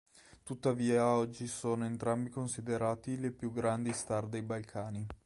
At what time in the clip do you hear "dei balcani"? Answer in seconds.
4.27-5.05